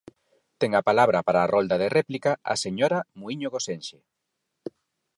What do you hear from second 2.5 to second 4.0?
a señora Muíño Gosenxe.